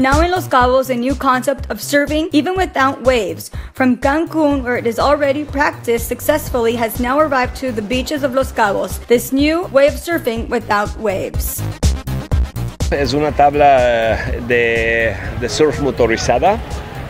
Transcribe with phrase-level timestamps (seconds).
[0.00, 3.50] Los Cabos a new concept of surfing even without waves.
[3.74, 8.32] From Cancun, where it is already practiced successfully, has now arrived to the beaches of
[8.32, 8.98] Los Cabos.
[9.08, 11.60] This new way of surfing without waves.
[12.90, 14.16] Es una tabla
[14.48, 16.58] de, de surf motorizada.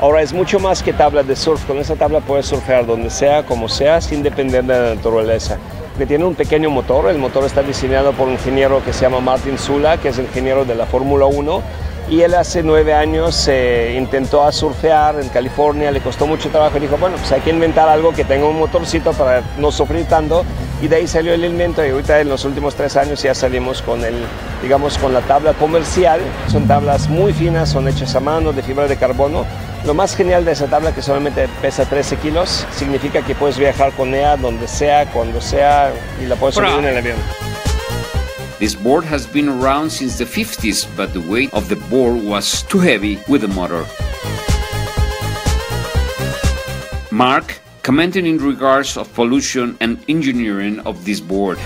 [0.01, 1.65] Ahora es mucho más que tabla de surf.
[1.67, 5.59] Con esa tabla puedes surfear donde sea, como sea, sin depender de la naturaleza.
[5.97, 7.09] Que tiene un pequeño motor.
[7.09, 10.65] El motor está diseñado por un ingeniero que se llama Martin Sula, que es ingeniero
[10.65, 15.93] de la Fórmula 1 y él hace nueve años eh, intentó a surfear en California,
[15.93, 18.59] le costó mucho trabajo y dijo, bueno, pues hay que inventar algo que tenga un
[18.59, 20.45] motorcito para no sufrir tanto
[20.83, 23.81] y de ahí salió el invento y ahorita en los últimos tres años ya salimos
[23.81, 24.17] con el,
[24.61, 28.89] digamos, con la tabla comercial, son tablas muy finas, son hechas a mano de fibra
[28.89, 29.47] de carbono.
[29.87, 33.93] Lo más genial de esa tabla que solamente pesa 13 kilos, significa que puedes viajar
[33.93, 37.50] con ella donde sea, cuando sea y la puedes subir en el avión.
[38.61, 42.63] This board has been around since the 50s, but the weight of the board was
[42.65, 43.87] too heavy with the motor.
[47.11, 51.59] Mark, commenting in regards of pollution and engineering of this board.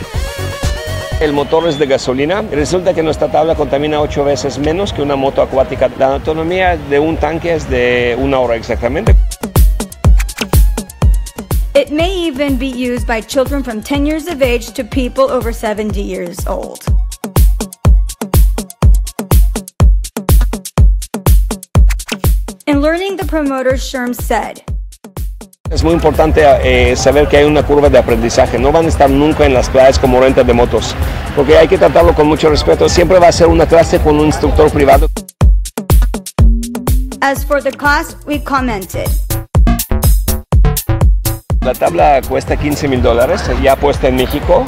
[1.21, 2.43] El motor es de gasolina.
[2.43, 5.91] Resulta que nuestra tabla contamina ocho veces menos que una moto acuática.
[5.99, 9.17] La autonomía de un tanque es de una hora exactamente.
[11.77, 15.53] It may even be used by children from 10 years of age to people over
[15.53, 16.85] 70 years old.
[22.69, 24.63] In learning, the promoter Sherm said,
[25.69, 28.57] Es muy importante eh, saber que hay una curva de aprendizaje.
[28.57, 30.95] No van a estar nunca en las clases como rentas de motos,
[31.35, 32.89] porque hay que tratarlo con mucho respeto.
[32.89, 35.09] Siempre va a ser una clase con un instructor privado.
[37.21, 39.09] As for the cost, we commented.
[41.65, 44.65] La tabla cuesta 15 mil dólares, ya puesta en México,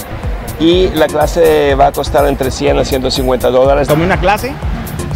[0.59, 3.87] y la clase va a costar entre 100 a 150 dólares.
[3.87, 4.53] Tomé una clase,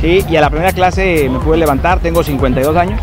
[0.01, 3.01] sí, y a la primera clase me pude levantar, tengo 52 años,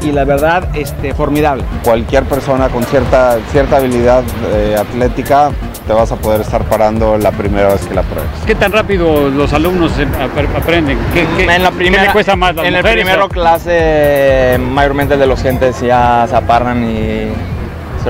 [0.00, 1.64] y la verdad, este, formidable.
[1.84, 4.22] Cualquier persona con cierta, cierta habilidad
[4.54, 5.50] eh, atlética
[5.86, 8.30] te vas a poder estar parando la primera vez que la pruebes.
[8.46, 10.98] ¿Qué tan rápido los alumnos ap- aprenden?
[11.12, 12.54] ¿Qué, qué- en la qué primera, le cuesta más?
[12.54, 17.28] las En el mujeres primero o- clase, mayormente de los gentes ya se aparran y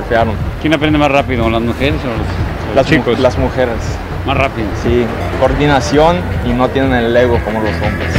[0.00, 0.34] surfearon.
[0.60, 3.18] ¿Quién aprende más rápido, las mujeres o los, Las, chicos?
[3.18, 3.74] las mujeres,
[4.26, 4.68] Más rápido.
[4.82, 5.04] sí.
[5.40, 6.16] Coordinación
[6.46, 8.14] y no tienen el ego como los hombres.